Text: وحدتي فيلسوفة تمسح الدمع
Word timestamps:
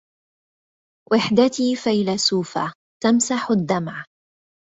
وحدتي 1.11 1.75
فيلسوفة 1.75 2.73
تمسح 3.03 3.51
الدمع 3.51 4.05